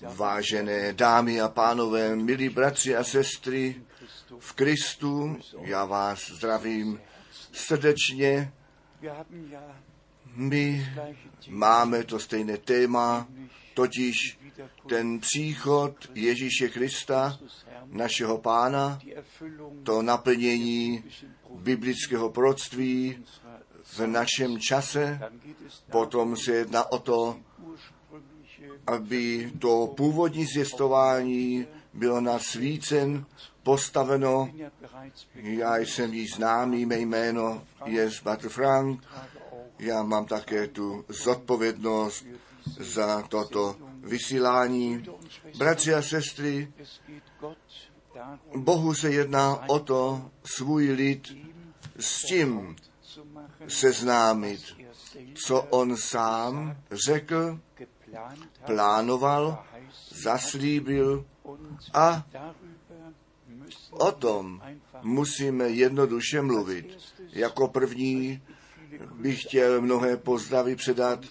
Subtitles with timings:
[0.00, 3.82] Vážené dámy a pánové, milí bratři a sestry
[4.38, 7.00] v Kristu, já vás zdravím
[7.52, 8.52] srdečně.
[10.26, 10.88] My
[11.48, 13.28] máme to stejné téma,
[13.74, 14.38] totiž
[14.88, 17.38] ten příchod Ježíše Krista,
[17.84, 18.98] našeho pána,
[19.82, 21.04] to naplnění
[21.50, 23.24] biblického proroctví
[23.82, 25.20] v našem čase.
[25.90, 27.40] Potom se jedná o to,
[28.86, 33.24] aby to původní zjistování bylo na svícen
[33.62, 34.50] postaveno.
[35.34, 39.04] Já jsem jí známý, mé jméno je Batr Frank.
[39.78, 42.26] Já mám také tu zodpovědnost
[42.80, 45.06] za toto vysílání.
[45.58, 46.72] Bratři a sestry,
[48.56, 51.36] Bohu se jedná o to svůj lid
[51.98, 52.76] s tím
[53.68, 54.60] seznámit,
[55.46, 57.60] co on sám řekl,
[58.66, 59.64] plánoval,
[60.08, 61.24] zaslíbil
[61.94, 62.26] a
[63.90, 64.62] o tom
[65.02, 66.98] musíme jednoduše mluvit.
[67.32, 68.42] Jako první
[69.14, 71.24] bych chtěl mnohé pozdravy předat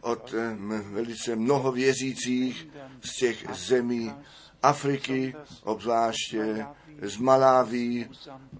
[0.00, 0.34] od
[0.80, 2.68] velice mnoho věřících
[3.04, 4.12] z těch zemí
[4.62, 6.66] Afriky, obzvláště
[7.02, 8.06] z Maláví,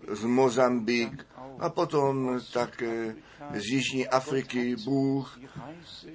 [0.09, 1.27] z Mozambik
[1.59, 3.15] a potom také
[3.55, 5.41] z Jižní Afriky Bůh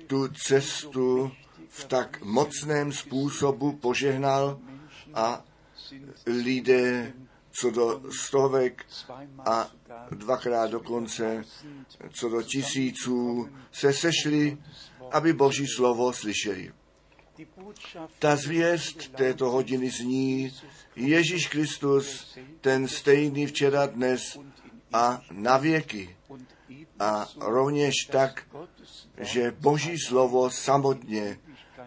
[0.07, 1.31] tu cestu
[1.69, 4.59] v tak mocném způsobu požehnal
[5.13, 5.43] a
[6.25, 7.13] lidé
[7.51, 8.85] co do stovek
[9.45, 9.71] a
[10.11, 11.43] dvakrát dokonce
[12.13, 14.57] co do tisíců se sešli,
[15.11, 16.71] aby Boží slovo slyšeli.
[18.19, 20.51] Ta zvěst této hodiny zní
[20.95, 24.37] Ježíš Kristus, ten stejný včera, dnes
[24.93, 26.15] a na věky.
[26.99, 28.43] A rovněž tak,
[29.17, 31.39] že Boží slovo samotně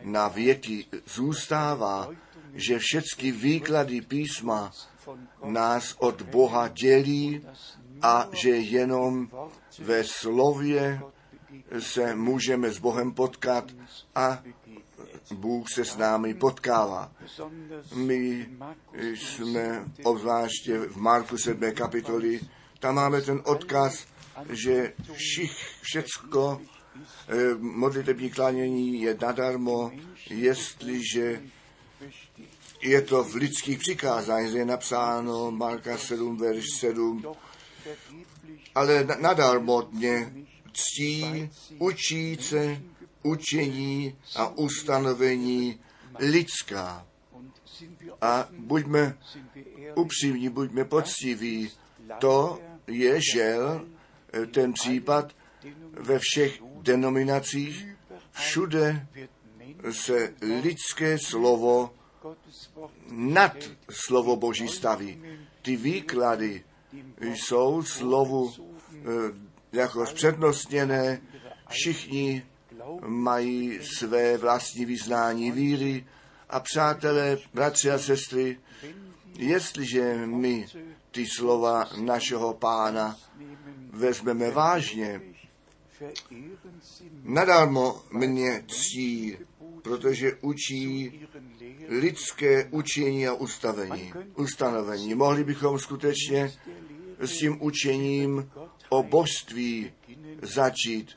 [0.02, 2.10] na věky zůstává,
[2.54, 4.72] že všechny výklady písma
[5.44, 7.46] nás od Boha dělí
[8.02, 9.28] a že jenom
[9.78, 11.00] ve slově
[11.78, 13.64] se můžeme s Bohem potkat
[14.14, 14.42] a
[15.32, 17.12] Bůh se s námi potkává.
[17.94, 18.48] My
[19.14, 21.72] jsme obzvláště v Marku 7.
[21.72, 22.40] kapitoli,
[22.78, 24.06] tam máme ten odkaz,
[24.50, 25.52] že všich,
[25.82, 26.60] všecko
[27.28, 29.92] eh, modlitební klánění je nadarmo,
[30.30, 31.42] jestliže
[32.82, 37.24] je to v lidských přikázáních, je napsáno Marka 7, verš 7,
[38.74, 40.32] ale nadarmo mě
[40.72, 42.82] ctí, učíce,
[43.22, 45.80] učení a ustanovení
[46.18, 47.06] lidská.
[48.20, 49.18] A buďme
[49.94, 51.70] upřímní, buďme poctiví.
[52.18, 53.86] To je žel
[54.52, 55.32] ten případ
[55.92, 57.86] ve všech denominacích.
[58.32, 59.06] Všude
[59.90, 61.94] se lidské slovo
[63.10, 63.56] nad
[63.90, 65.22] slovo Boží staví.
[65.62, 66.64] Ty výklady
[67.20, 68.52] jsou slovu
[68.92, 69.06] eh,
[69.72, 71.20] jako zpřednostněné,
[71.68, 72.42] všichni
[73.06, 76.06] mají své vlastní vyznání víry
[76.48, 78.58] a přátelé, bratři a sestry,
[79.38, 80.66] jestliže my
[81.10, 83.16] ty slova našeho pána
[83.90, 85.20] vezmeme vážně,
[87.22, 89.36] nadarmo mě ctí,
[89.82, 91.20] protože učí
[91.88, 95.14] lidské učení a ustavení, ustanovení.
[95.14, 96.52] Mohli bychom skutečně
[97.18, 98.50] s tím učením
[98.88, 99.92] o božství
[100.42, 101.10] začít.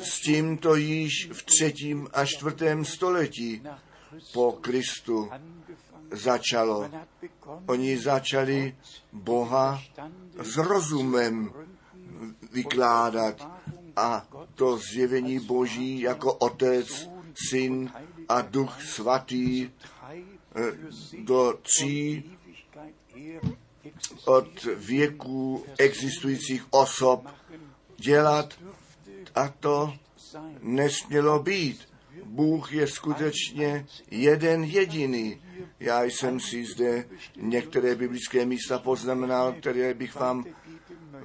[0.00, 3.62] S tímto již v třetím a čtvrtém století
[4.32, 5.30] po Kristu
[6.10, 6.90] začalo.
[7.66, 8.76] Oni začali
[9.12, 9.82] Boha
[10.42, 11.52] s rozumem
[12.52, 13.50] vykládat
[13.96, 17.10] a to zjevení Boží jako Otec,
[17.48, 17.92] Syn
[18.28, 19.70] a Duch Svatý eh,
[21.18, 22.30] do tří
[24.24, 27.26] od věků existujících osob
[27.96, 28.54] dělat
[29.34, 29.94] a to
[30.60, 31.88] nesmělo být.
[32.24, 35.42] Bůh je skutečně jeden jediný.
[35.80, 40.44] Já jsem si zde některé biblické místa poznamenal, které bych vám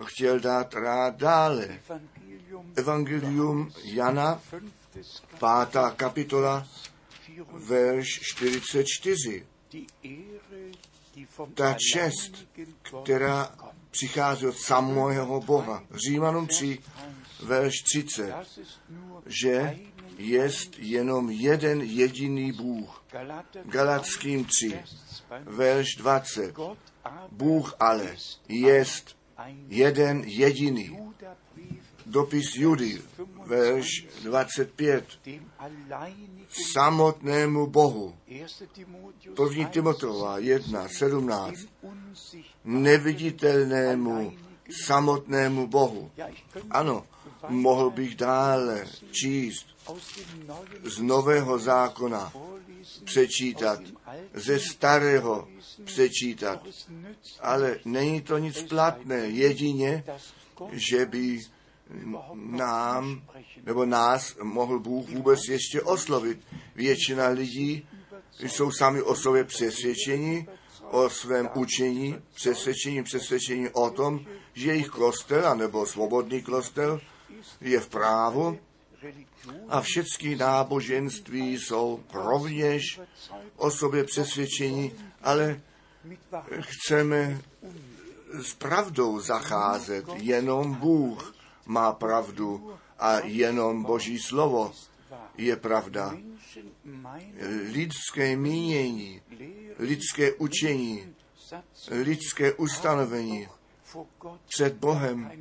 [0.06, 1.80] chtěl dát rád dále.
[2.75, 4.42] Evangelium Jana,
[5.39, 6.68] pátá kapitola,
[7.54, 9.45] verš 44.
[11.54, 12.48] Ta čest,
[13.04, 13.56] která
[13.92, 15.84] přichází od samého Boha.
[16.07, 16.80] Římanům 3,
[17.44, 18.33] verš 30,
[19.25, 19.77] že
[20.18, 23.03] jest jenom jeden jediný Bůh.
[23.65, 24.80] Galackým 3,
[25.44, 26.56] verš 20.
[27.31, 28.15] Bůh ale
[28.50, 29.18] jest
[29.68, 31.13] jeden jediný.
[32.06, 33.01] Dopis Judy,
[33.45, 35.06] verš 25.
[36.74, 38.15] Samotnému Bohu.
[39.36, 41.56] První Timotová 1, 17.
[42.65, 44.33] Neviditelnému
[44.86, 46.12] samotnému Bohu.
[46.69, 47.06] Ano,
[47.50, 49.66] mohl bych dále číst
[50.83, 52.33] z nového zákona
[53.04, 53.80] přečítat,
[54.33, 55.48] ze starého
[55.83, 56.63] přečítat,
[57.42, 60.04] ale není to nic platné, jedině,
[60.72, 61.39] že by
[62.36, 63.22] nám
[63.63, 66.39] nebo nás mohl Bůh vůbec ještě oslovit.
[66.75, 67.88] Většina lidí
[68.39, 70.48] jsou sami o sobě přesvědčeni,
[70.91, 77.01] o svém učení, přesvědčení, přesvědčení o tom, že jejich kostel, nebo svobodný kostel,
[77.62, 78.59] je v právu
[79.69, 83.00] a všechny náboženství jsou rovněž
[83.56, 84.91] o sobě přesvědčení,
[85.21, 85.62] ale
[86.62, 87.41] chceme
[88.41, 90.06] s pravdou zacházet.
[90.15, 94.71] Jenom Bůh má pravdu a jenom Boží slovo
[95.38, 96.18] je pravda.
[97.71, 99.21] Lidské mínění,
[99.80, 101.16] lidské učení,
[101.92, 103.48] lidské ustanovení
[104.48, 105.31] před Bohem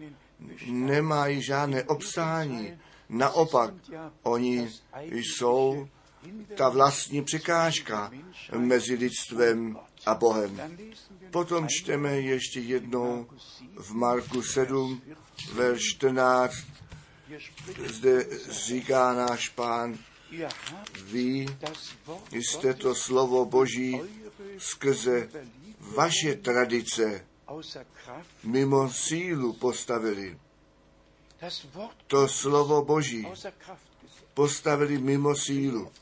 [0.66, 2.78] nemají žádné obstání.
[3.08, 3.74] Naopak,
[4.22, 4.68] oni
[5.10, 5.88] jsou
[6.56, 8.10] ta vlastní překážka
[8.56, 10.78] mezi lidstvem a Bohem.
[11.30, 13.26] Potom čteme ještě jednou
[13.76, 15.02] v Marku 7,
[15.52, 16.54] verš 14,
[17.86, 19.98] zde říká náš pán,
[21.04, 21.46] vy
[22.32, 24.00] jste to slovo Boží
[24.58, 25.28] skrze
[25.80, 27.24] vaše tradice
[28.44, 30.38] mimo sílu postavili.
[32.06, 33.26] To slovo Boží
[34.34, 35.92] postavili mimo sílu.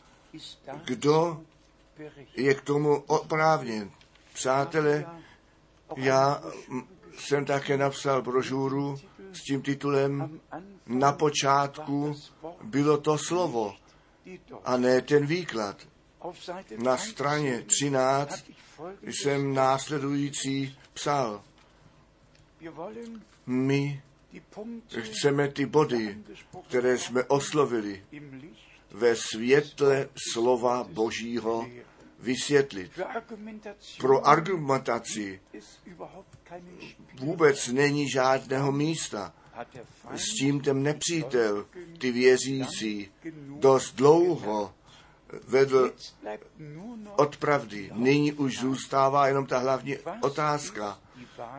[0.84, 1.42] Kdo
[2.36, 3.90] je k tomu oprávněn?
[4.32, 5.06] Přátelé,
[5.96, 6.42] já
[7.18, 9.00] jsem také napsal brožuru
[9.32, 10.40] s tím titulem
[10.86, 12.14] Na počátku
[12.62, 13.74] bylo to slovo
[14.64, 15.88] a ne ten výklad.
[16.78, 18.44] Na straně 13
[19.02, 21.42] jsem následující psal.
[23.46, 24.02] My
[25.00, 26.18] chceme ty body,
[26.68, 28.04] které jsme oslovili
[28.90, 31.68] ve světle slova Božího
[32.18, 32.92] vysvětlit.
[33.98, 35.40] Pro argumentaci
[37.14, 39.34] vůbec není žádného místa.
[40.14, 41.66] S tím ten nepřítel,
[41.98, 43.10] ty věřící,
[43.58, 44.74] dost dlouho
[45.48, 45.92] vedl
[47.16, 47.90] od pravdy.
[47.94, 50.98] Nyní už zůstává jenom ta hlavní otázka.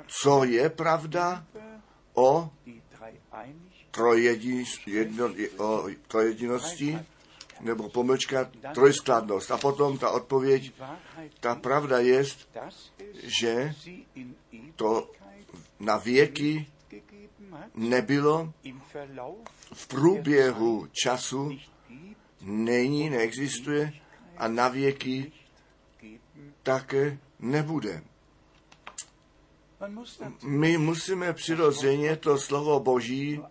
[0.07, 1.45] Co je pravda
[2.13, 2.49] o
[6.07, 6.99] trojedinosti
[7.59, 9.51] nebo pomlčka trojskladnost.
[9.51, 10.71] A potom ta odpověď,
[11.39, 12.23] ta pravda je,
[13.23, 13.75] že
[14.75, 15.11] to
[15.79, 16.67] na věky
[17.75, 18.53] nebylo
[19.73, 21.57] v průběhu času
[22.47, 23.93] není, neexistuje
[24.37, 25.31] a na věky
[26.63, 28.01] také nebude.
[30.43, 33.41] My musíme přirozeně to slovo Boží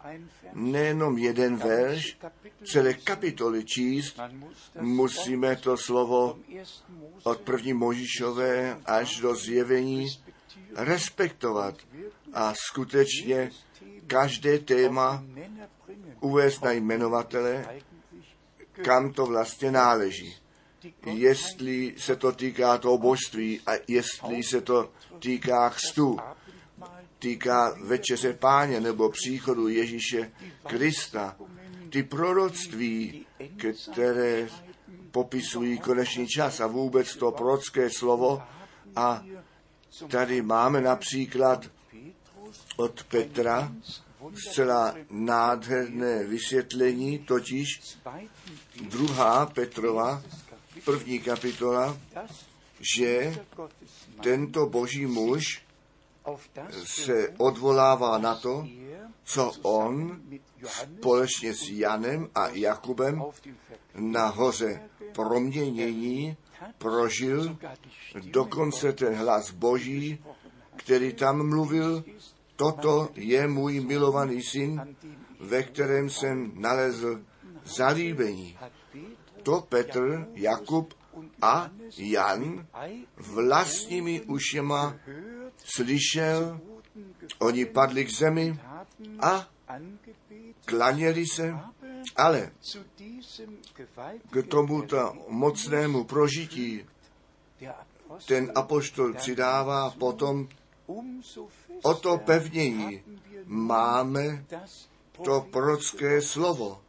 [0.53, 2.19] nejenom jeden verš,
[2.65, 4.21] celé kapitoly číst,
[4.81, 6.39] musíme to slovo
[7.23, 10.09] od první Možišové až do zjevení
[10.77, 11.75] respektovat
[12.33, 13.51] a skutečně
[14.07, 15.25] každé téma
[16.21, 17.67] uvést na jmenovatele,
[18.85, 20.37] kam to vlastně náleží.
[21.07, 26.19] Jestli se to týká toho božství a jestli se to týká chstu,
[27.19, 30.33] týká večeře páně nebo příchodu Ježíše
[30.67, 31.37] Krista,
[31.91, 33.27] ty proroctví,
[33.93, 34.49] které
[35.11, 38.43] popisují konečný čas a vůbec to prorocké slovo.
[38.97, 39.25] A
[40.09, 41.65] tady máme například
[42.77, 43.73] od Petra
[44.35, 47.81] zcela nádherné vysvětlení, totiž
[48.89, 50.23] druhá Petrova,
[50.85, 51.99] první kapitola,
[52.95, 53.39] že
[54.23, 55.63] tento boží muž
[56.85, 58.67] se odvolává na to,
[59.25, 60.21] co on
[60.67, 63.23] společně s Janem a Jakubem
[63.95, 66.37] na hoře proměnění
[66.79, 67.59] prožil.
[68.21, 70.25] Dokonce ten hlas Boží,
[70.77, 72.05] který tam mluvil,
[72.57, 74.97] toto je můj milovaný syn,
[75.41, 77.21] ve kterém jsem nalezl
[77.65, 78.59] zalíbení.
[79.43, 80.95] To Petr, Jakub
[81.43, 82.67] a Jan
[83.17, 84.97] vlastními ušima
[85.65, 86.61] slyšel,
[87.39, 88.61] oni padli k zemi
[89.21, 89.49] a
[90.65, 91.55] klaněli se,
[92.17, 92.51] ale
[94.31, 96.85] k tomuto mocnému prožití
[98.27, 100.49] ten apoštol přidává potom
[101.83, 103.05] o to pevněji
[103.45, 104.45] máme
[105.25, 106.83] to prorocké slovo,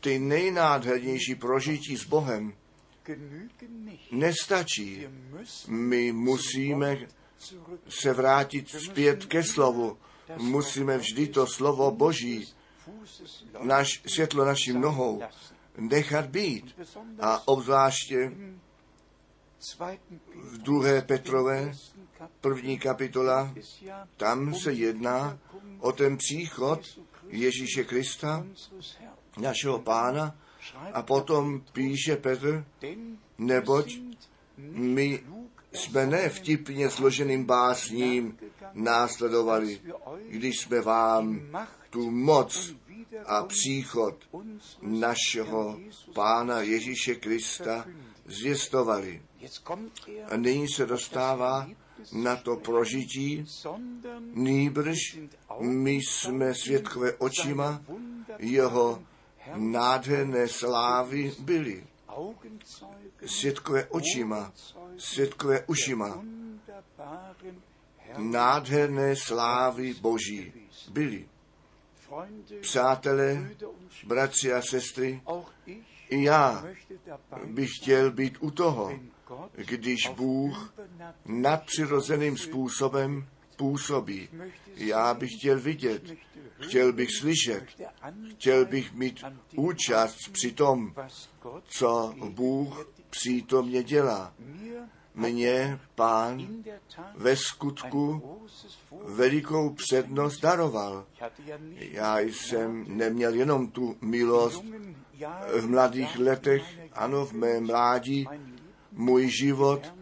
[0.00, 2.52] ty nejnádhernější prožití s Bohem
[4.12, 5.06] nestačí.
[5.68, 6.98] My musíme
[7.88, 9.98] se vrátit zpět ke slovu.
[10.36, 12.54] Musíme vždy to slovo Boží,
[13.62, 15.22] naš, světlo našim nohou,
[15.78, 16.80] nechat být.
[17.20, 18.32] A obzvláště
[20.34, 21.72] v druhé Petrové,
[22.40, 23.54] první kapitola,
[24.16, 25.38] tam se jedná
[25.78, 26.80] o ten příchod
[27.28, 28.46] Ježíše Krista,
[29.40, 30.36] našeho pána,
[30.92, 32.64] a potom píše Petr,
[33.38, 33.98] neboť
[34.72, 35.24] my
[35.72, 38.38] jsme ne vtipně složeným básním
[38.72, 39.80] následovali,
[40.28, 41.40] když jsme vám
[41.90, 42.74] tu moc
[43.26, 44.14] a příchod
[44.82, 45.80] našeho
[46.14, 47.86] Pána Ježíše Krista
[48.26, 49.22] zvěstovali.
[50.30, 51.68] A nyní se dostává
[52.12, 53.46] na to prožití,
[54.34, 55.18] nýbrž
[55.60, 57.82] my jsme svědkové očima
[58.38, 59.02] jeho
[59.54, 61.86] nádherné slávy byli.
[63.26, 64.52] Svědkové očima,
[64.96, 66.24] svědkové ušima,
[68.18, 70.52] nádherné slávy Boží
[70.90, 71.28] byli.
[72.60, 73.50] Přátelé,
[74.06, 75.22] bratři a sestry,
[76.08, 76.64] i já
[77.44, 79.00] bych chtěl být u toho,
[79.56, 80.74] když Bůh
[81.26, 83.26] nadpřirozeným způsobem
[83.56, 84.28] působí.
[84.74, 86.02] Já bych chtěl vidět,
[86.60, 87.64] chtěl bych slyšet,
[88.30, 89.24] chtěl bych mít
[89.56, 90.94] účast při tom,
[91.64, 94.34] co Bůh přítomně dělá.
[95.14, 96.64] Mně pán
[97.14, 98.22] ve skutku
[99.04, 101.06] velikou přednost daroval.
[101.76, 104.64] Já jsem neměl jenom tu milost
[105.60, 106.62] v mladých letech,
[106.92, 108.26] ano, v mém mládí,
[108.96, 109.94] můj život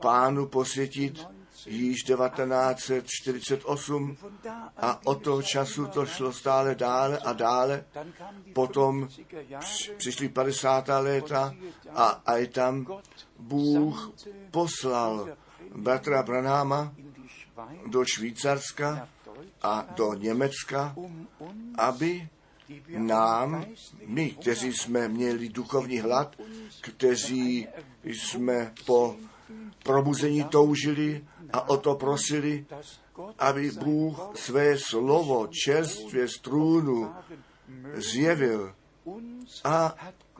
[0.00, 1.26] pánu posvětit
[1.66, 7.84] již 1948 Von da an a od toho času to šlo stále dále a dále.
[8.52, 10.88] Potom 50er Jahre přišly 50.
[10.88, 11.54] léta
[11.94, 12.86] a, a i tam
[13.38, 14.12] Bůh
[14.50, 15.28] poslal
[15.76, 16.94] bratra Branáma
[17.86, 19.08] do Švýcarska
[19.62, 20.94] a do Německa,
[21.78, 22.28] aby
[22.88, 23.64] nám,
[24.06, 26.36] my, kteří jsme měli duchovní hlad,
[26.80, 27.68] kteří
[28.04, 29.16] jsme po
[29.82, 32.66] probuzení toužili a o to prosili,
[33.38, 37.14] aby Bůh své slovo čerstvě z trůnu
[37.94, 38.74] zjevil.
[39.64, 39.94] A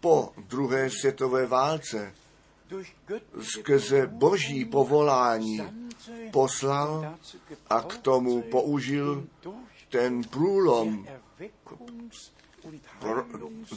[0.00, 2.14] po druhé světové válce
[3.42, 5.60] skrze boží povolání
[6.32, 7.14] poslal
[7.70, 9.26] a k tomu použil
[9.88, 11.06] ten průlom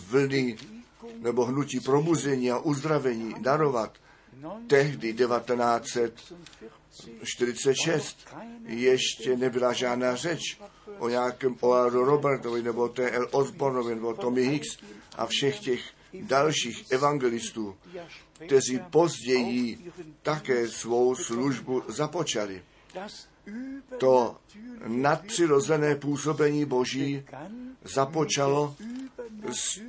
[0.10, 0.58] vlny
[1.18, 3.98] nebo hnutí probuzení a uzdravení darovat
[4.68, 5.14] tehdy
[6.92, 8.18] 1946
[8.66, 10.60] ještě nebyla žádná řeč
[11.00, 11.92] o nějakém O.R.
[11.92, 13.28] Robertovi nebo T.L.
[13.32, 14.78] Osbornovi nebo Tommy Hicks
[15.18, 15.82] a všech těch
[16.14, 17.78] dalších evangelistů,
[18.46, 22.64] kteří později také svou službu započali.
[23.98, 24.38] To
[24.88, 27.24] nadpřirozené působení Boží
[27.84, 28.76] započalo
[29.52, 29.82] s,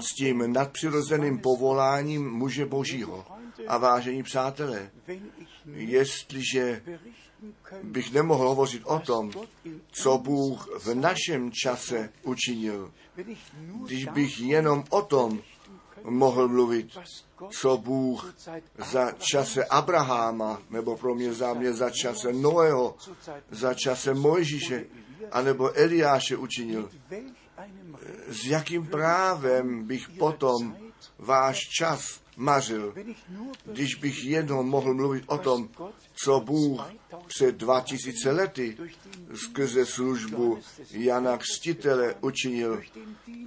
[0.00, 3.24] s tím nadpřirozeným povoláním muže Božího.
[3.68, 4.90] A vážení přátelé,
[5.66, 6.82] jestliže
[7.82, 9.30] bych nemohl hovořit o tom,
[9.90, 12.92] co Bůh v našem čase učinil,
[13.84, 15.42] když bych jenom o tom
[16.04, 16.98] mohl mluvit,
[17.50, 18.34] co Bůh
[18.92, 22.96] za čase Abraháma, nebo pro mě za mě za čase Noého,
[23.50, 24.84] za čase Mojžíše,
[25.32, 26.90] anebo Eliáše učinil.
[28.28, 30.76] S jakým právem bych potom
[31.18, 32.94] váš čas mařil,
[33.64, 35.68] když bych jenom mohl mluvit o tom,
[36.24, 36.92] co Bůh
[37.26, 38.76] před 2000 lety
[39.34, 40.58] skrze službu
[40.90, 42.82] Jana Křtitele učinil,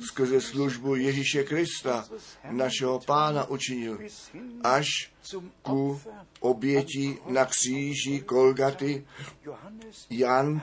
[0.08, 2.08] skrze službu Ježíše Krista,
[2.52, 4.00] našeho pána učinil,
[4.64, 4.88] až
[5.62, 6.02] ku
[6.40, 9.06] oběti na kříži Kolgaty.
[10.10, 10.62] Jan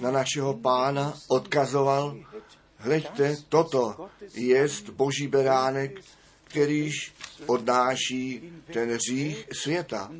[0.00, 2.16] na našeho pána odkazoval,
[2.76, 6.00] hleďte, toto je boží beránek,
[6.44, 7.14] kterýž
[7.46, 10.10] odnáší ten hřích světa.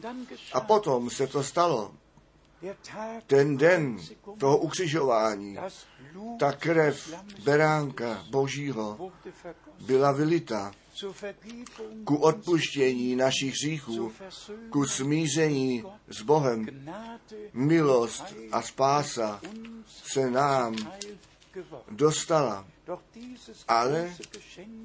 [0.52, 1.94] A potom se to stalo.
[3.26, 3.98] Ten den
[4.38, 5.58] toho ukřižování,
[6.38, 9.12] ta krev beránka božího
[9.80, 10.72] byla vylita
[12.04, 14.12] ku odpuštění našich hříchů,
[14.70, 16.66] ku smíření s Bohem.
[17.52, 19.40] Milost a spása
[19.86, 20.76] se nám
[21.90, 22.66] dostala.
[23.68, 24.14] Ale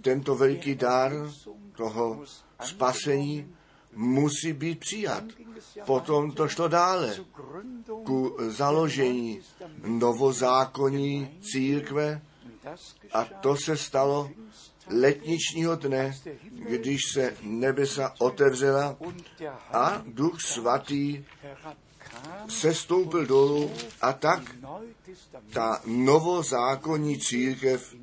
[0.01, 2.23] Tento veliký Erlösung toho
[2.63, 3.55] spasení
[3.93, 5.23] musí být přijat.
[5.85, 7.15] Potom to šlo dále
[8.05, 9.41] ku založení
[9.83, 12.21] novozákonní církve
[13.13, 14.29] a to se stalo
[14.89, 16.17] letničního dne,
[16.51, 18.97] když se nebesa otevřela
[19.73, 21.25] a Duch Svatý
[22.49, 24.55] sestoupil dolů a tak
[25.53, 27.95] ta novozákonní církev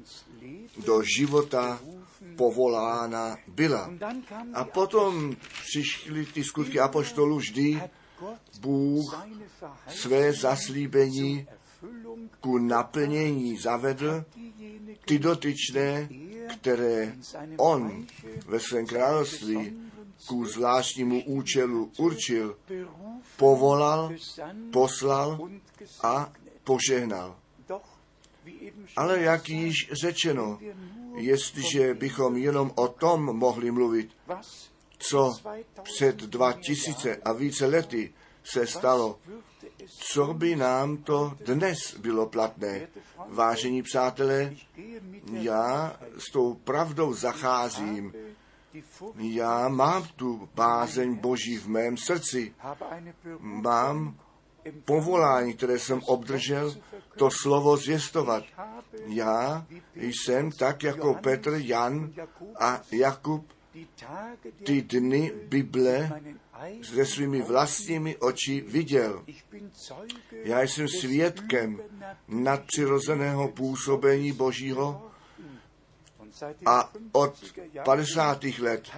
[0.87, 1.81] do života
[2.37, 3.91] povolána byla.
[4.55, 7.83] A potom přišly ty skutky apoštolů vždy
[8.61, 9.27] Bůh
[9.89, 11.47] své zaslíbení
[12.41, 14.25] ku naplnění zavedl
[15.05, 16.09] ty dotyčné,
[16.53, 17.17] které
[17.57, 18.07] on
[18.47, 19.91] ve svém království
[20.27, 22.59] ku zvláštnímu účelu určil,
[23.37, 24.13] povolal,
[24.73, 25.49] poslal
[26.03, 26.33] a
[26.65, 27.37] požehnal.
[28.97, 30.59] Ale jak již řečeno,
[31.17, 34.11] jestliže bychom jenom o tom mohli mluvit,
[34.99, 35.35] co
[35.83, 38.13] před dva tisíce a více lety
[38.53, 39.19] se stalo,
[39.99, 42.89] co by nám to dnes bylo platné.
[43.29, 44.55] Vážení přátelé,
[45.33, 48.13] já s tou pravdou zacházím.
[49.15, 52.55] Já mám tu bázeň Boží v mém srdci.
[53.41, 54.17] Mám
[54.85, 56.75] povolání, které jsem obdržel,
[57.17, 58.45] to slovo zvěstovat.
[59.07, 62.13] Já jsem tak jako Petr, Jan
[62.61, 63.47] a Jakub
[64.65, 66.21] ty dny Bible
[66.83, 69.25] se svými vlastními oči viděl.
[70.33, 71.81] Já jsem svědkem
[72.29, 75.11] nadpřirozeného působení Božího
[76.67, 78.45] a od 50er Jahren 50.
[78.45, 78.91] let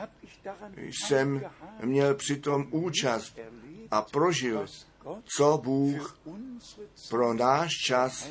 [0.76, 1.42] jsem
[1.84, 3.38] měl přitom účast
[3.90, 4.66] a prožil,
[5.36, 6.18] co Bůh
[7.10, 8.28] pro náš čas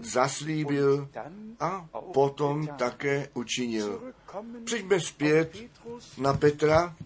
[0.00, 1.08] zaslíbil
[1.60, 4.12] a potom také učinil.
[4.64, 5.56] Přijďme zpět
[6.18, 6.96] na Petra.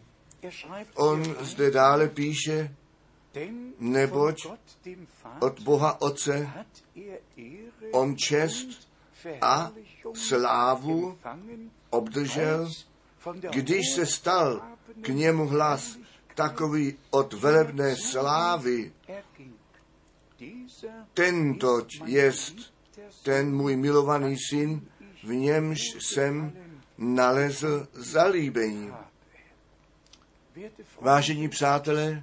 [0.95, 2.75] On zde dále píše,
[3.79, 4.37] neboť
[5.41, 6.51] od Boha Otce
[7.93, 8.89] on čest
[9.41, 9.73] a
[10.15, 11.19] slávu
[11.91, 12.69] obdržel,
[13.51, 14.63] když se stal
[15.01, 15.99] k němu hlas
[16.35, 18.93] takový od velebné slávy.
[21.19, 21.59] mein
[22.05, 22.57] jest
[23.23, 24.89] ten můj milovaný syn,
[25.25, 26.53] v němž jsem
[26.99, 28.93] nalezl zalíbení.
[31.01, 32.23] Vážení přátelé,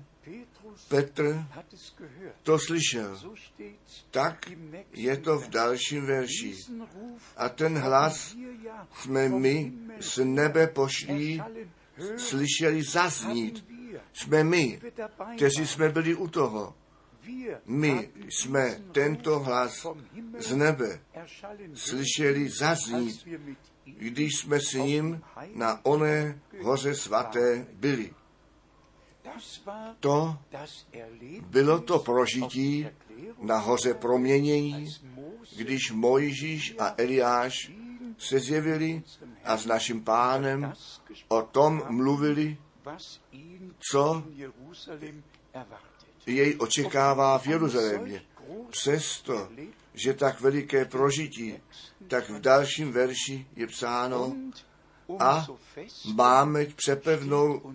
[0.87, 1.45] Petr
[2.43, 3.19] to slyšel.
[4.11, 4.51] Tak
[4.93, 6.55] je to v dalším verši.
[7.37, 8.35] A ten hlas
[8.93, 11.43] jsme my z nebe hören,
[12.17, 13.65] slyšeli zaznít.
[14.13, 14.81] Jsme my,
[15.35, 16.75] kteří jsme byli u toho.
[17.65, 19.87] My jsme tento hlas
[20.39, 20.99] z nebe
[21.73, 23.27] slyšeli zaznít,
[23.85, 25.21] když jsme s ním
[25.55, 28.13] na oné hoře svaté byli.
[29.99, 30.37] To
[31.41, 32.87] bylo to prožití
[33.41, 34.87] na hoře proměnění,
[35.55, 37.71] když Mojžíš a Eliáš
[38.17, 39.03] se zjevili
[39.43, 40.73] a s naším pánem
[41.27, 42.57] o tom mluvili,
[43.91, 44.23] co
[46.25, 48.21] jej očekává v Jeruzalémě.
[48.69, 49.49] Přesto,
[49.93, 51.59] že tak veliké prožití,
[52.07, 54.35] tak v dalším verši je psáno,
[55.19, 55.47] a
[56.13, 57.73] máme přepevnou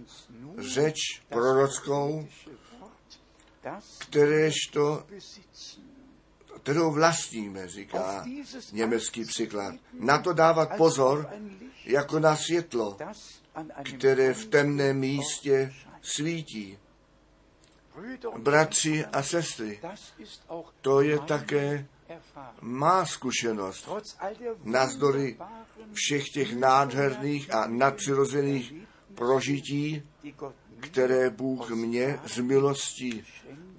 [0.58, 0.96] řeč
[1.28, 2.28] prorockou,
[3.98, 5.84] kteréžto, besitzen.
[6.62, 8.24] kterou vlastníme, říká
[8.72, 9.74] německý příklad.
[9.92, 11.30] Na to dávat pozor,
[11.84, 12.96] jako na světlo,
[13.96, 16.78] které v temném místě svítí.
[18.38, 19.80] Bratři a sestry,
[20.80, 21.86] to je také.
[22.60, 23.88] Má zkušenost.
[24.58, 25.36] Wunderbaren
[25.92, 28.74] všech těch nádherných a nadpřirozených
[29.14, 30.02] prožití,
[30.80, 33.24] které Bůh mě z milostí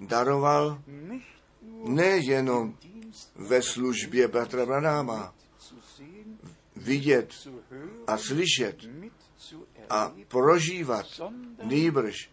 [0.00, 0.82] daroval,
[1.84, 2.78] nejenom
[3.34, 5.34] ve službě bratra Branáma,
[6.76, 7.48] vidět
[8.06, 8.76] a slyšet
[9.90, 11.06] a prožívat,
[11.62, 12.30] nýbrž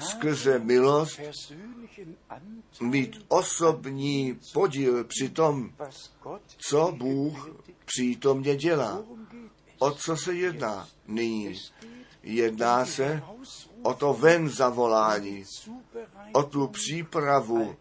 [0.00, 1.20] skrze milost
[2.80, 5.72] mít osobní podíl při tom,
[6.56, 7.50] co Bůh
[7.84, 9.04] přítomně dělá.
[9.78, 11.54] O co se jedná nyní?
[12.22, 13.22] Jedná se
[13.82, 15.44] o to ven zavolání,
[16.32, 17.76] o tu přípravu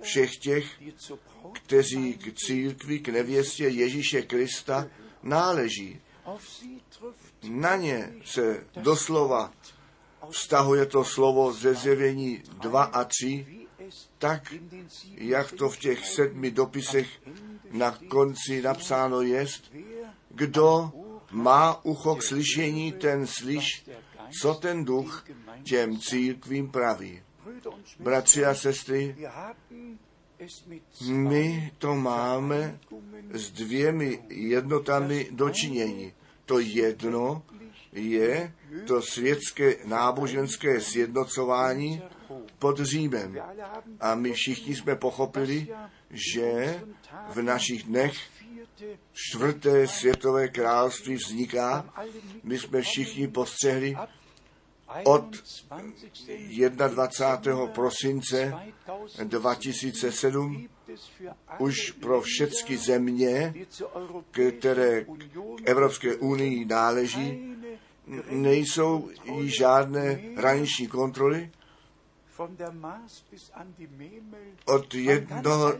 [0.00, 0.82] všech těch,
[1.52, 4.86] kteří k církvi, k nevěstě Ježíše Krista
[5.22, 6.00] náleží.
[7.48, 9.52] Na ně se doslova
[10.30, 14.54] vztahuje to slovo ze zjevení 2 a 3, wie es tak,
[15.16, 17.08] jak to v těch sedmi dopisech
[17.70, 19.72] na konci napsáno jest,
[20.30, 20.92] kdo
[21.30, 23.84] má ucho k slyšení, ten slyš,
[24.40, 25.24] co ten duch
[25.62, 27.22] těm církvím praví.
[28.00, 29.16] Bratři a sestry,
[31.10, 32.78] my to máme
[33.30, 36.12] s dvěmi jednotami dočinění.
[36.44, 37.42] To jedno
[37.92, 38.52] je
[38.86, 42.02] to světské náboženské sjednocování
[42.58, 43.38] pod Římem.
[44.00, 45.66] A my všichni jsme pochopili,
[46.10, 46.80] že
[47.28, 48.14] v našich dnech
[49.12, 51.94] čtvrté světové království vzniká.
[52.42, 53.96] My jsme všichni postřehli
[55.04, 56.88] od 21.
[56.88, 57.66] 21.
[57.66, 58.54] prosince
[59.24, 63.54] 2007 gibt es für alle už pro všechny země,
[64.58, 65.08] které k
[65.64, 67.56] Evropské unii náleží,
[68.30, 71.50] nejsou jí žádné hraniční kontroly.
[74.64, 75.74] Od jednoho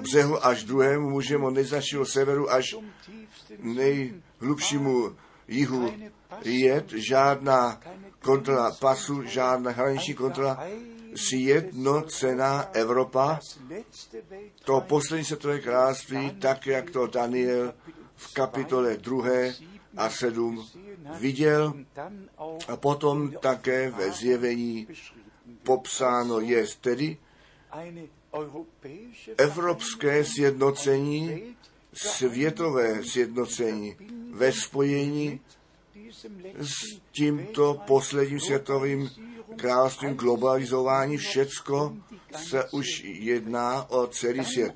[0.00, 2.76] břehu až druhému můžeme od nejzašího severu až
[3.58, 5.16] nejhlubšímu
[5.48, 5.92] jihu
[6.44, 7.80] jet, žádná
[8.22, 10.64] kontrola pasu, žádná hraniční kontrola,
[11.16, 13.40] sjednocená Evropa,
[14.64, 17.74] to poslední světové království, tak jak to Daniel
[18.16, 19.24] v kapitole 2
[19.96, 20.66] a 7
[21.20, 21.74] viděl.
[22.68, 24.88] A potom také ve zjevení
[25.62, 27.16] popsáno je tedy
[29.36, 31.56] evropské sjednocení,
[31.92, 33.96] světové sjednocení
[34.38, 35.40] ve spojení
[36.58, 36.74] s
[37.12, 39.10] tímto posledním světovým
[39.56, 41.96] královstvím globalizování všecko
[42.36, 44.74] se už jedná o celý svět.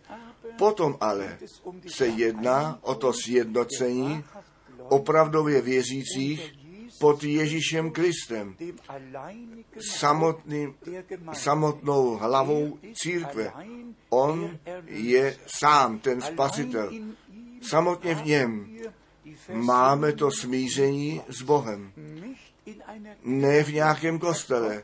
[0.58, 1.38] Potom ale
[1.86, 4.24] se jedná o to sjednocení
[4.88, 6.52] opravdově věřících
[7.00, 8.56] pod Ježíšem Kristem,
[9.98, 10.74] samotným,
[11.32, 13.52] samotnou hlavou církve.
[14.10, 16.92] On je sám ten spasitel.
[17.62, 18.76] Samotně v něm
[19.52, 21.92] máme to smíření s Bohem.
[23.24, 24.82] Ne v nějakém kostele.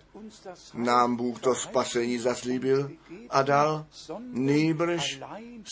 [0.75, 2.91] Nám Bůh to spasení zaslíbil
[3.31, 3.87] a dal,
[4.33, 5.21] nýbrž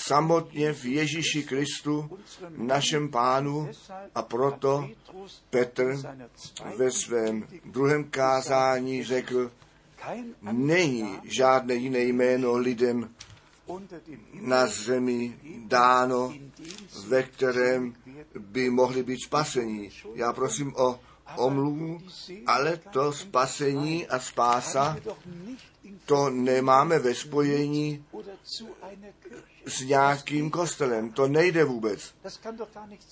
[0.03, 2.19] samotně v Ježíši Kristu,
[2.57, 3.71] našem pánu,
[4.15, 4.89] a proto
[5.51, 5.97] Petr
[6.77, 9.51] ve svém druhém kázání řekl,
[10.43, 13.11] není žádné jiné jméno lidem
[14.41, 16.35] na zemi dáno,
[17.09, 17.95] ve kterém
[18.39, 19.91] by mohli být spasení.
[20.15, 21.01] Já prosím o
[21.37, 22.01] omluvu,
[22.47, 24.97] ale to spasení a spása,
[26.05, 28.05] to nemáme ve spojení
[29.67, 31.13] s nějakým kostelem.
[31.13, 32.15] To nejde vůbec.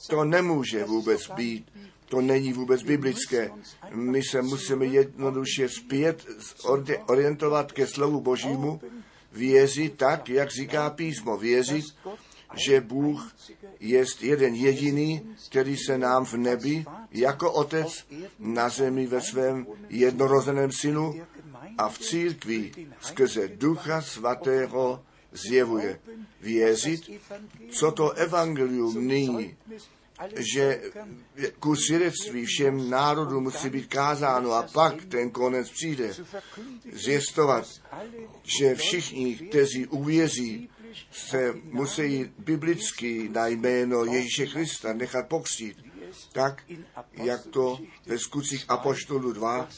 [0.09, 1.73] To nemůže vůbec být.
[2.05, 3.51] To není vůbec biblické.
[3.90, 6.27] My se musíme jednoduše zpět
[6.64, 8.81] ori- orientovat ke slovu Božímu,
[9.35, 11.37] věřit tak, jak říká písmo.
[11.37, 11.85] Věřit,
[12.55, 13.35] že Bůh
[13.81, 18.07] je jeden jediný, který se nám v nebi jako otec
[18.38, 21.14] na zemi ve svém jednorozeném synu
[21.79, 26.01] a v církvi skrze Ducha Svatého zjevuje.
[26.40, 27.11] Věřit,
[27.70, 29.57] co to evangelium nyní,
[30.37, 30.80] že
[31.58, 36.14] ku svědectví všem národům musí být kázáno a pak ten konec přijde.
[36.92, 37.66] Zjistovat,
[38.58, 40.70] že všichni, kteří uvěří,
[41.10, 45.76] se musí biblicky na jméno Ježíše Krista nechat pokřtít,
[46.35, 46.62] tak,
[47.12, 49.68] jak to ve skutcích Apoštolu 2,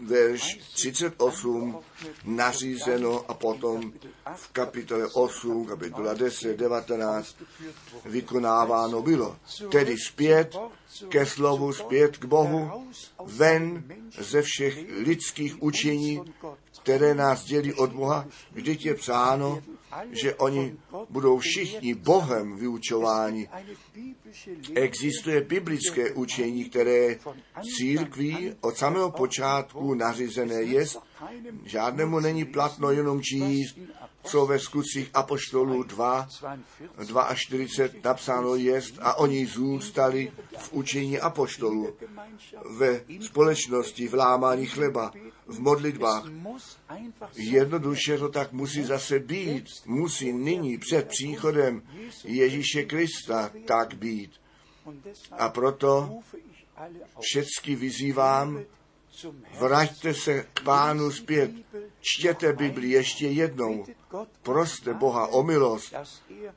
[0.00, 1.78] verš 38
[2.24, 3.92] nařízeno a potom
[4.36, 7.36] v kapitole 8, kapitola 10, 19
[8.04, 9.36] vykonáváno bylo.
[9.70, 10.56] Tedy zpět
[11.08, 12.88] ke slovu, zpět k Bohu,
[13.26, 13.84] ven
[14.18, 16.20] ze všech lidských učení,
[16.82, 19.62] které nás dělí od Boha, vždyť je psáno,
[20.10, 20.76] že oni
[21.10, 23.48] budou všichni Bohem vyučováni.
[24.74, 27.16] Existuje biblické učení, které
[27.78, 30.84] církví od samého počátku nařízené je,
[31.64, 33.78] žádnému není platno jenom číst
[34.26, 36.28] co ve skutcích Apoštolů 2,
[37.34, 41.96] 42 napsáno jest a oni zůstali v učení Apoštolů,
[42.78, 45.12] ve společnosti, v lámání chleba,
[45.46, 46.24] v modlitbách.
[47.36, 49.64] Jednoduše to tak musí zase být.
[49.86, 51.82] Musí nyní před příchodem
[52.24, 54.30] Ježíše Krista tak být.
[55.32, 56.18] A proto
[57.20, 58.64] všecky vyzývám,
[59.58, 61.50] vraťte se k pánu zpět,
[62.00, 63.86] čtěte Bibli ještě jednou,
[64.42, 65.94] proste Boha o milost,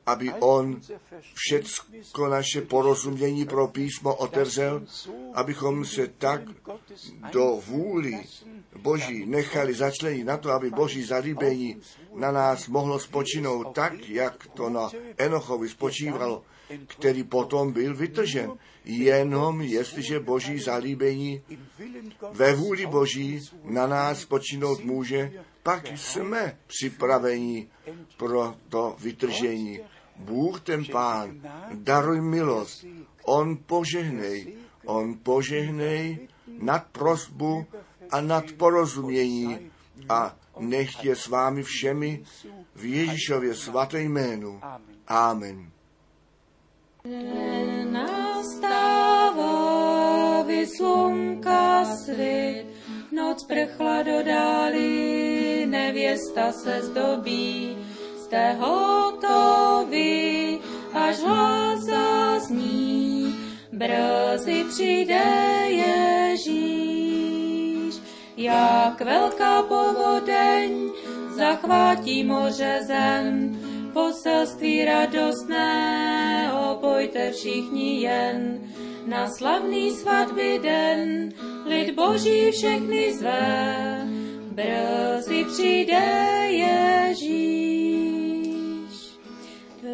[0.06, 0.80] aby On
[1.34, 4.82] všecko naše porozumění pro písmo otevřel,
[5.34, 6.40] abychom se tak
[7.32, 8.24] do vůli
[8.76, 11.76] Boží nechali začlenit na to, aby Boží zalíbení
[12.14, 16.42] na nás mohlo spočinout tak, jak to na Enochovi spočívalo,
[16.86, 18.52] který potom byl vytržen.
[18.84, 21.42] Jenom jestliže Boží zalíbení
[22.32, 27.68] ve vůli Boží na nás spočinout může, pak jsme připraveni
[28.16, 29.80] pro to vytržení.
[30.16, 31.40] Bůh ten Pán,
[31.74, 32.84] daruj milost,
[33.22, 37.66] On požehnej, On požehnej nad prosbu
[38.10, 39.70] a nad porozumění
[40.08, 42.22] a nech je s vámi všemi
[42.74, 44.60] v Ježíšově svaté jménu.
[45.06, 45.70] Amen.
[47.90, 49.00] Nastává
[50.76, 52.66] slunka svit,
[53.12, 55.39] noc prchla do dály,
[55.70, 57.76] nevěsta se zdobí,
[58.16, 60.58] jste hotovi,
[60.94, 63.34] až hlas zazní,
[63.72, 65.24] brzy přijde
[65.66, 67.10] Ježíš.
[68.36, 70.90] Jak velká povodeň
[71.36, 73.58] zachvátí moře zem,
[73.92, 78.60] poselství radostné, opojte všichni jen.
[79.06, 81.32] Na slavný svatby den,
[81.66, 84.19] lid boží všechny zve,
[84.60, 86.02] brzy přijde
[86.48, 87.30] Ježíš.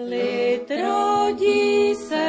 [0.09, 2.27] Lid rodí se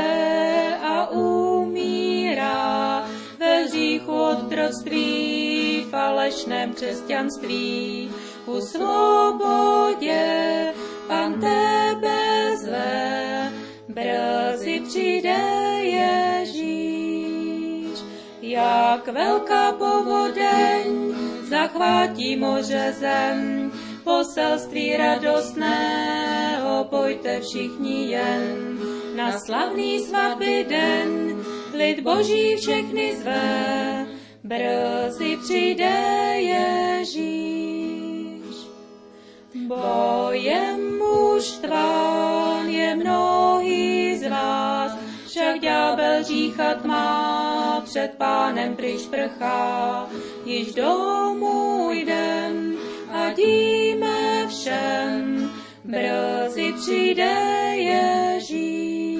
[0.84, 3.06] a umírá
[3.40, 8.12] ve hříchu otroctví, falešném křesťanství,
[8.46, 10.24] u svobodě
[11.08, 13.52] Pan tebe zve,
[13.88, 15.38] brzy přijde
[15.82, 16.78] Ježíš.
[18.42, 23.72] Jak velká povodeň zachvátí moře zem,
[24.04, 28.78] poselství radostné, opojte všichni jen.
[29.16, 31.38] Na slavný svatby den,
[31.74, 34.06] lid boží všechny zve,
[34.44, 35.94] brzy přijde
[36.36, 37.48] Ježíš.
[39.68, 44.92] Bojem mužstván je mnohý z vás,
[45.28, 50.08] však ďábel říchat má, před pánem pryč prchá,
[50.48, 52.78] již domů jdem
[53.12, 55.52] a díme všem,
[55.84, 57.34] brzy přijde
[57.76, 59.18] Ježíš.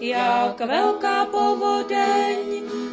[0.00, 2.38] Jak velká povodeň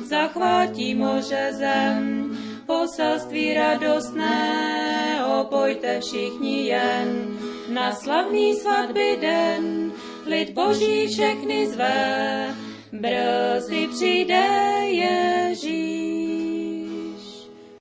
[0.04, 2.32] zachvátí moře zem,
[2.66, 7.38] poselství radostné, opojte všichni jen.
[7.74, 9.92] Na slavný svatby den,
[10.26, 12.56] lid boží všechny zve,
[12.92, 14.46] brzy přijde